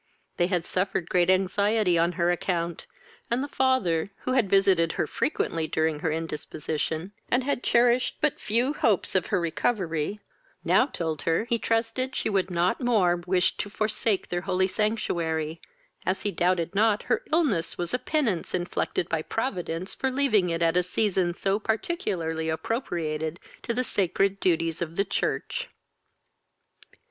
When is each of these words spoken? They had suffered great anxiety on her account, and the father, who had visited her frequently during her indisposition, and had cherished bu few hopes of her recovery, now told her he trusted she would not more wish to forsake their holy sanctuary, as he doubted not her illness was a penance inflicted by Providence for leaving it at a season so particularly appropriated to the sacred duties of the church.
They 0.37 0.47
had 0.47 0.65
suffered 0.65 1.11
great 1.11 1.29
anxiety 1.29 1.95
on 1.95 2.13
her 2.13 2.31
account, 2.31 2.87
and 3.29 3.43
the 3.43 3.47
father, 3.47 4.09
who 4.21 4.31
had 4.31 4.49
visited 4.49 4.93
her 4.93 5.05
frequently 5.05 5.67
during 5.67 5.99
her 5.99 6.11
indisposition, 6.11 7.11
and 7.29 7.43
had 7.43 7.61
cherished 7.61 8.19
bu 8.19 8.31
few 8.31 8.73
hopes 8.73 9.13
of 9.13 9.27
her 9.27 9.39
recovery, 9.39 10.19
now 10.63 10.87
told 10.87 11.21
her 11.29 11.45
he 11.51 11.59
trusted 11.59 12.15
she 12.15 12.31
would 12.31 12.49
not 12.49 12.81
more 12.81 13.17
wish 13.27 13.55
to 13.57 13.69
forsake 13.69 14.29
their 14.29 14.41
holy 14.41 14.67
sanctuary, 14.67 15.61
as 16.03 16.21
he 16.21 16.31
doubted 16.31 16.73
not 16.73 17.03
her 17.03 17.21
illness 17.31 17.77
was 17.77 17.93
a 17.93 17.99
penance 17.99 18.55
inflicted 18.55 19.07
by 19.07 19.21
Providence 19.21 19.93
for 19.93 20.09
leaving 20.09 20.49
it 20.49 20.63
at 20.63 20.75
a 20.75 20.81
season 20.81 21.35
so 21.35 21.59
particularly 21.59 22.49
appropriated 22.49 23.39
to 23.61 23.71
the 23.71 23.83
sacred 23.83 24.39
duties 24.39 24.81
of 24.81 24.95
the 24.95 25.05
church. 25.05 25.69